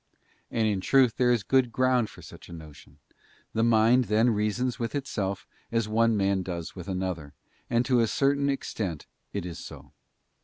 And 0.49 0.67
in 0.67 0.81
truth 0.81 1.17
there 1.17 1.31
is 1.31 1.43
good 1.43 1.71
ground 1.71 2.09
for 2.09 2.23
such 2.23 2.49
a 2.49 2.53
notion; 2.53 2.97
the 3.53 3.61
mind 3.61 4.05
then 4.05 4.31
reasons 4.31 4.79
with 4.79 4.95
itself 4.95 5.45
as 5.71 5.87
one 5.87 6.17
man 6.17 6.41
does 6.41 6.75
with 6.75 6.87
another, 6.87 7.33
and 7.69 7.85
to 7.85 7.99
a 7.99 8.07
certain 8.07 8.49
extent 8.49 9.05
it. 9.31 9.45
is 9.45 9.59
so. 9.59 9.91